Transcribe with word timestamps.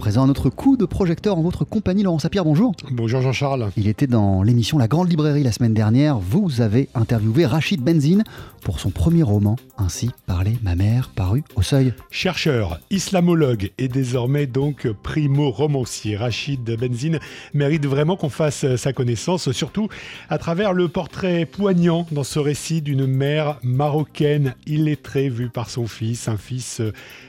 présent 0.00 0.22
un 0.22 0.30
autre 0.30 0.48
coup 0.48 0.78
de 0.78 0.86
projecteur 0.86 1.36
en 1.36 1.42
votre 1.42 1.66
compagnie, 1.66 2.02
Laurent 2.02 2.18
Sapir, 2.18 2.42
bonjour. 2.42 2.72
Bonjour 2.90 3.20
Jean-Charles. 3.20 3.70
Il 3.76 3.86
était 3.86 4.06
dans 4.06 4.42
l'émission 4.42 4.78
La 4.78 4.88
Grande 4.88 5.10
Librairie 5.10 5.42
la 5.42 5.52
semaine 5.52 5.74
dernière. 5.74 6.18
Vous 6.18 6.62
avez 6.62 6.88
interviewé 6.94 7.44
Rachid 7.44 7.82
Benzine 7.82 8.24
pour 8.62 8.80
son 8.80 8.90
premier 8.90 9.22
roman, 9.22 9.56
Ainsi 9.78 10.10
parlait 10.26 10.56
ma 10.62 10.74
mère, 10.74 11.10
paru 11.14 11.42
au 11.54 11.62
seuil. 11.62 11.94
Chercheur, 12.10 12.78
islamologue 12.90 13.72
et 13.78 13.88
désormais 13.88 14.46
donc 14.46 14.88
primo-romancier, 15.02 16.16
Rachid 16.16 16.62
Benzine 16.62 17.18
mérite 17.54 17.86
vraiment 17.86 18.16
qu'on 18.16 18.28
fasse 18.28 18.76
sa 18.76 18.92
connaissance, 18.92 19.50
surtout 19.52 19.88
à 20.28 20.38
travers 20.38 20.72
le 20.72 20.88
portrait 20.88 21.46
poignant 21.46 22.06
dans 22.10 22.24
ce 22.24 22.38
récit 22.38 22.82
d'une 22.82 23.06
mère 23.06 23.58
marocaine 23.62 24.54
illettrée 24.66 25.28
vue 25.28 25.50
par 25.50 25.70
son 25.70 25.86
fils, 25.86 26.28
un 26.28 26.36
fils 26.36 26.82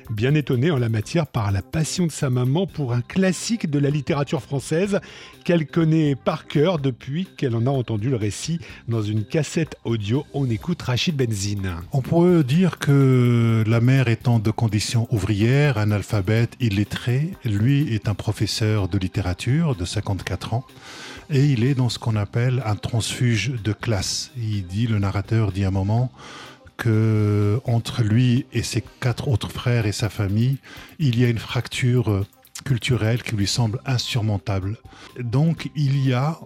bien 0.09 0.35
étonné 0.35 0.71
en 0.71 0.77
la 0.77 0.89
matière 0.89 1.27
par 1.27 1.51
la 1.51 1.61
passion 1.61 2.07
de 2.07 2.11
sa 2.11 2.29
maman 2.29 2.60
pour 2.65 2.93
un 2.93 3.01
classique 3.01 3.69
de 3.69 3.79
la 3.79 3.89
littérature 3.89 4.41
française 4.41 4.99
qu'elle 5.43 5.65
connaît 5.67 6.15
par 6.15 6.47
cœur 6.47 6.79
depuis 6.79 7.27
qu'elle 7.37 7.55
en 7.55 7.65
a 7.65 7.69
entendu 7.69 8.09
le 8.09 8.15
récit 8.15 8.59
dans 8.87 9.01
une 9.01 9.23
cassette 9.23 9.75
audio. 9.83 10.25
On 10.33 10.49
écoute 10.49 10.81
Rachid 10.81 11.15
Benzine. 11.15 11.75
On 11.91 12.01
pourrait 12.01 12.43
dire 12.43 12.79
que 12.79 13.63
la 13.67 13.81
mère 13.81 14.07
étant 14.07 14.39
de 14.39 14.51
condition 14.51 15.07
ouvrière, 15.11 15.77
analphabète, 15.77 16.55
illettré, 16.59 17.31
lui 17.45 17.93
est 17.93 18.07
un 18.07 18.13
professeur 18.13 18.87
de 18.87 18.97
littérature 18.97 19.75
de 19.75 19.85
54 19.85 20.53
ans 20.53 20.65
et 21.29 21.45
il 21.45 21.63
est 21.63 21.75
dans 21.75 21.89
ce 21.89 21.97
qu'on 21.97 22.15
appelle 22.15 22.61
un 22.65 22.75
transfuge 22.75 23.53
de 23.63 23.73
classe. 23.73 24.31
Il 24.37 24.65
dit, 24.65 24.87
le 24.87 24.99
narrateur 24.99 25.51
dit 25.51 25.63
à 25.63 25.69
un 25.69 25.71
moment, 25.71 26.11
que 26.81 27.61
entre 27.65 28.01
lui 28.01 28.45
et 28.53 28.63
ses 28.63 28.83
quatre 28.99 29.27
autres 29.27 29.51
frères 29.51 29.85
et 29.85 29.91
sa 29.91 30.09
famille, 30.09 30.57
il 30.97 31.19
y 31.19 31.23
a 31.23 31.29
une 31.29 31.37
fracture 31.37 32.25
culturelle 32.71 33.21
qui 33.21 33.35
lui 33.35 33.47
semble 33.47 33.81
insurmontable. 33.85 34.77
Donc 35.19 35.69
il 35.75 36.07
y 36.07 36.13
a 36.13 36.39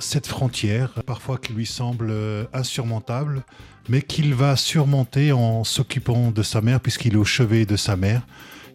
cette 0.00 0.26
frontière, 0.26 0.90
parfois 1.06 1.38
qui 1.38 1.52
lui 1.52 1.64
semble 1.64 2.12
insurmontable, 2.52 3.44
mais 3.88 4.02
qu'il 4.02 4.34
va 4.34 4.56
surmonter 4.56 5.30
en 5.30 5.62
s'occupant 5.62 6.32
de 6.32 6.42
sa 6.42 6.60
mère, 6.60 6.80
puisqu'il 6.80 7.12
est 7.12 7.16
au 7.16 7.24
chevet 7.24 7.66
de 7.66 7.76
sa 7.76 7.94
mère, 7.94 8.22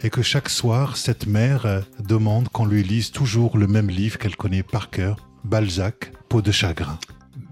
et 0.04 0.10
que 0.10 0.22
chaque 0.22 0.48
soir, 0.48 0.96
cette 0.96 1.28
mère 1.28 1.84
demande 2.00 2.48
qu'on 2.48 2.66
lui 2.66 2.82
lise 2.82 3.12
toujours 3.12 3.58
le 3.58 3.68
même 3.68 3.90
livre 3.90 4.18
qu'elle 4.18 4.38
connaît 4.38 4.64
par 4.64 4.90
cœur, 4.90 5.18
Balzac, 5.44 6.14
Peau 6.30 6.42
de 6.42 6.54
chagrin. 6.54 6.98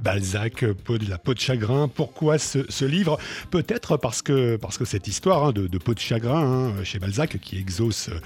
Balzac, 0.04 0.66
peau 0.86 0.98
de 0.98 1.10
la 1.10 1.18
peau 1.18 1.34
de 1.34 1.40
chagrin. 1.40 1.88
Pourquoi 1.88 2.38
ce, 2.38 2.86
livre? 2.86 3.18
Peut-être 3.52 3.96
parce 3.96 4.22
que, 4.22 4.58
parce 4.58 4.78
que 4.78 4.86
cette 4.86 5.08
histoire 5.08 5.46
hein, 5.46 5.52
de, 5.54 5.78
peau 5.78 5.94
de 5.94 6.00
chagrin 6.00 6.72
hein, 6.78 6.84
chez 6.84 7.00
Balzac, 7.00 7.38
qui 7.40 7.58
exauce 7.58 8.10
euh, 8.10 8.20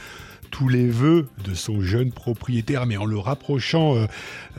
tous 0.52 0.70
les 0.70 0.88
vœux 0.88 1.28
de 1.44 1.54
son 1.54 1.82
jeune 1.82 2.12
propriétaire, 2.12 2.86
mais 2.86 2.98
en 2.98 3.06
le 3.06 3.18
rapprochant 3.18 3.96
euh, 3.96 4.06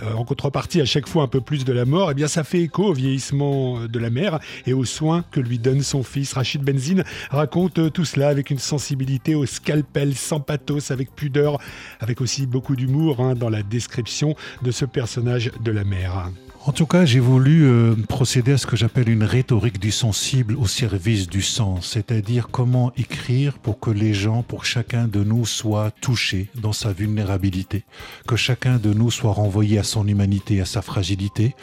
euh, 0.02 0.12
en 0.14 0.24
contrepartie 0.24 0.80
à 0.80 0.84
chaque 0.84 1.08
fois 1.08 1.22
un 1.22 1.28
peu 1.28 1.40
plus 1.40 1.64
de 1.64 1.72
la 1.72 1.84
mort, 1.84 2.10
eh 2.10 2.14
bien 2.14 2.28
ça 2.28 2.44
fait 2.44 2.60
écho 2.62 2.84
au 2.84 2.92
vieillissement 2.92 3.86
de 3.86 3.98
la 3.98 4.10
mère 4.10 4.38
et 4.66 4.72
aux 4.72 4.84
soins 4.84 5.24
que 5.30 5.40
lui 5.40 5.58
donne 5.58 5.82
son 5.82 6.02
fils. 6.02 6.32
Rachid 6.32 6.62
Benzine 6.62 7.04
raconte 7.30 7.92
tout 7.92 8.04
cela 8.04 8.28
avec 8.28 8.50
une 8.50 8.58
sensibilité 8.58 9.34
au 9.34 9.46
scalpel, 9.46 10.14
sans 10.14 10.40
pathos, 10.40 10.90
avec 10.90 11.14
pudeur, 11.14 11.58
avec 12.00 12.20
aussi 12.20 12.46
beaucoup 12.46 12.76
d'humour 12.76 13.20
hein, 13.20 13.34
dans 13.34 13.50
la 13.50 13.62
description 13.62 14.34
de 14.62 14.70
ce 14.70 14.84
personnage 14.84 15.50
de 15.60 15.72
la 15.72 15.84
mère. 15.84 16.30
En 16.68 16.72
tout 16.72 16.84
cas, 16.84 17.06
j'ai 17.06 17.18
voulu 17.18 17.64
euh, 17.64 17.94
procéder 18.10 18.52
à 18.52 18.58
ce 18.58 18.66
que 18.66 18.76
j'appelle 18.76 19.08
une 19.08 19.24
rhétorique 19.24 19.80
du 19.80 19.90
sensible 19.90 20.54
au 20.54 20.66
service 20.66 21.26
du 21.26 21.40
sens, 21.40 21.92
c'est-à-dire 21.92 22.48
comment 22.50 22.92
écrire 22.98 23.54
pour 23.58 23.80
que 23.80 23.90
les 23.90 24.12
gens, 24.12 24.42
pour 24.42 24.66
chacun 24.66 25.08
de 25.08 25.24
nous, 25.24 25.46
soient 25.46 25.90
touchés 26.02 26.50
dans 26.56 26.74
sa 26.74 26.92
vulnérabilité, 26.92 27.84
que 28.26 28.36
chacun 28.36 28.76
de 28.76 28.92
nous 28.92 29.10
soit 29.10 29.32
renvoyé 29.32 29.78
à 29.78 29.82
son 29.82 30.06
humanité, 30.06 30.60
à 30.60 30.66
sa 30.66 30.82
fragilité, 30.82 31.56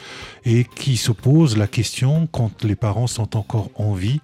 et 0.44 0.64
qui 0.64 0.96
se 0.96 1.12
pose 1.12 1.56
la 1.56 1.68
question, 1.68 2.26
quand 2.32 2.64
les 2.64 2.74
parents 2.74 3.06
sont 3.06 3.36
encore 3.36 3.70
en 3.76 3.92
vie, 3.92 4.20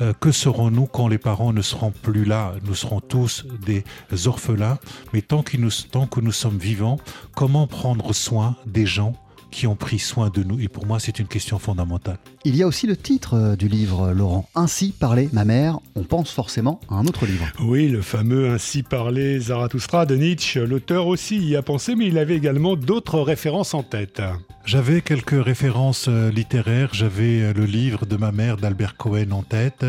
euh, 0.00 0.12
que 0.12 0.30
serons-nous 0.30 0.86
quand 0.86 1.08
les 1.08 1.18
parents 1.18 1.52
ne 1.52 1.60
seront 1.60 1.90
plus 1.90 2.24
là? 2.24 2.52
Nous 2.64 2.76
serons 2.76 3.00
tous 3.00 3.46
des 3.66 3.82
orphelins, 4.28 4.78
mais 5.12 5.22
tant 5.22 5.42
que 5.42 6.20
nous 6.20 6.32
sommes 6.32 6.58
vivants, 6.58 7.00
comment 7.34 7.66
prendre 7.66 8.12
soin 8.12 8.54
des 8.64 8.86
gens 8.86 9.16
qui 9.50 9.66
ont 9.66 9.76
pris 9.76 9.98
soin 9.98 10.30
de 10.30 10.42
nous. 10.42 10.60
Et 10.60 10.68
pour 10.68 10.86
moi, 10.86 10.98
c'est 11.00 11.18
une 11.18 11.26
question 11.26 11.58
fondamentale. 11.58 12.18
Il 12.44 12.56
y 12.56 12.62
a 12.62 12.66
aussi 12.66 12.86
le 12.86 12.96
titre 12.96 13.34
euh, 13.34 13.56
du 13.56 13.68
livre, 13.68 14.12
Laurent. 14.12 14.48
Ainsi 14.54 14.92
parlait 14.98 15.28
ma 15.32 15.44
mère. 15.44 15.78
On 15.94 16.04
pense 16.04 16.30
forcément 16.30 16.80
à 16.88 16.94
un 16.94 17.06
autre 17.06 17.26
livre. 17.26 17.46
Oui, 17.60 17.88
le 17.88 18.02
fameux 18.02 18.50
Ainsi 18.50 18.82
parlait 18.82 19.38
Zarathustra 19.38 20.06
de 20.06 20.16
Nietzsche. 20.16 20.64
L'auteur 20.64 21.06
aussi 21.06 21.38
y 21.38 21.56
a 21.56 21.62
pensé, 21.62 21.94
mais 21.94 22.06
il 22.06 22.18
avait 22.18 22.36
également 22.36 22.76
d'autres 22.76 23.20
références 23.20 23.74
en 23.74 23.82
tête. 23.82 24.22
J'avais 24.64 25.00
quelques 25.00 25.42
références 25.44 26.06
euh, 26.08 26.30
littéraires. 26.30 26.90
J'avais 26.92 27.42
euh, 27.42 27.52
le 27.52 27.64
livre 27.64 28.06
de 28.06 28.16
ma 28.16 28.32
mère 28.32 28.56
d'Albert 28.56 28.96
Cohen 28.96 29.32
en 29.32 29.42
tête. 29.42 29.84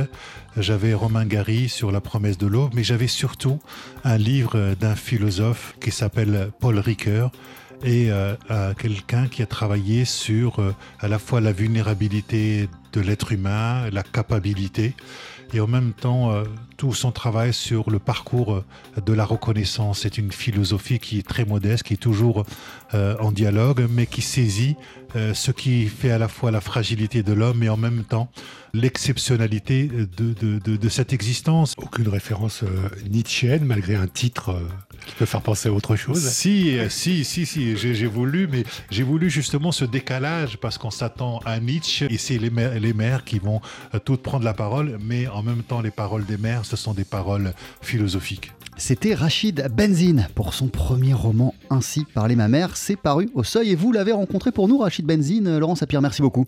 J'avais 0.58 0.94
Romain 0.94 1.26
Gary 1.26 1.70
sur 1.70 1.92
la 1.92 2.02
promesse 2.02 2.38
de 2.38 2.48
l'aube, 2.48 2.72
mais 2.76 2.84
j'avais 2.84 3.08
surtout 3.08 3.60
un 4.04 4.18
livre 4.18 4.76
d'un 4.80 4.96
philosophe 4.96 5.76
qui 5.80 5.92
s'appelle 5.92 6.50
Paul 6.60 6.78
Ricoeur 6.78 7.32
et 7.84 8.12
euh, 8.12 8.36
à 8.50 8.74
quelqu'un 8.78 9.28
qui 9.28 9.42
a 9.42 9.46
travaillé 9.46 10.06
sur 10.06 10.60
euh, 10.60 10.74
à 11.00 11.08
la 11.08 11.20
fois 11.20 11.42
la 11.42 11.52
vulnérabilité 11.52 12.70
de 12.94 13.02
l'être 13.02 13.32
humain, 13.32 13.90
la 13.92 14.04
capacité, 14.04 14.94
et 15.54 15.60
en 15.60 15.68
même 15.68 15.94
temps 15.94 16.32
euh, 16.32 16.44
tout 16.78 16.94
son 16.94 17.12
travail 17.12 17.54
sur 17.54 17.90
le 17.90 18.00
parcours 18.00 18.64
de 19.04 19.14
la 19.14 19.26
reconnaissance. 19.26 20.02
C'est 20.02 20.18
une 20.18 20.32
philosophie 20.32 21.00
qui 21.00 21.20
est 21.20 21.28
très 21.28 21.46
modeste, 21.46 21.84
qui 21.84 21.94
est 21.94 21.98
toujours 21.98 22.46
en 22.94 23.32
dialogue, 23.32 23.88
mais 23.90 24.08
qui 24.08 24.22
saisit 24.22 24.76
ce 25.14 25.52
qui 25.52 25.88
fait 25.88 26.12
à 26.12 26.18
la 26.18 26.28
fois 26.28 26.50
la 26.50 26.62
fragilité 26.62 27.22
de 27.22 27.34
l'homme 27.34 27.62
et 27.62 27.70
en 27.70 27.78
même 27.78 28.04
temps 28.04 28.32
l'exceptionnalité 28.74 29.88
de, 29.88 30.34
de, 30.60 30.90
cette 30.90 31.14
existence. 31.14 31.76
Aucune 31.78 32.08
référence 32.08 32.64
nietzschéenne 33.10 33.64
malgré 33.64 33.96
un 33.96 34.08
titre 34.08 34.60
qui 35.06 35.16
peut 35.16 35.26
faire 35.26 35.42
penser 35.42 35.70
à 35.70 35.74
autre 35.74 35.96
chose. 35.96 36.20
Si, 36.30 36.78
si, 36.90 37.24
si, 37.24 37.46
si, 37.46 37.78
j'ai 37.78 38.08
voulu, 38.08 38.48
mais 38.48 38.64
j'ai 38.90 39.04
voulu 39.04 39.30
justement 39.30 39.72
ce 39.72 39.86
décalage 39.86 40.58
parce 40.58 40.78
qu'on 40.78 40.92
s'attend 40.92 41.40
à 41.46 41.60
Nietzsche 41.60 42.08
et 42.10 42.18
c'est 42.18 42.38
les 42.38 42.50
mères, 42.50 42.80
les 42.80 42.94
mères 42.94 43.24
qui 43.24 43.40
vont 43.40 43.62
euh, 43.94 44.00
toutes 44.00 44.22
prendre 44.22 44.46
la 44.46 44.54
parole, 44.54 44.98
mais 45.02 45.28
en 45.28 45.44
même 45.44 45.64
temps, 45.64 45.82
les 45.82 45.92
paroles 45.92 46.26
des 46.26 46.38
mères, 46.38 46.66
ce 46.66 46.76
sont 46.76 46.94
des 46.94 47.04
paroles 47.04 47.54
philosophiques. 47.82 48.52
C'était 48.78 49.14
Rachid 49.14 49.68
Benzine 49.76 50.28
pour 50.34 50.54
son 50.54 50.68
premier 50.68 51.14
roman 51.14 51.54
Ainsi 51.70 52.06
parlait 52.16 52.36
ma 52.36 52.48
mère. 52.48 52.78
C'est 52.78 52.96
paru 52.96 53.30
au 53.34 53.44
seuil 53.44 53.72
et 53.72 53.76
vous 53.76 53.92
l'avez 53.92 54.12
rencontré 54.12 54.52
pour 54.52 54.68
nous, 54.68 54.80
Rachid 54.80 55.06
Benzine. 55.06 55.60
Laurent 55.60 55.76
Sapir, 55.76 56.02
merci 56.02 56.22
beaucoup. 56.22 56.46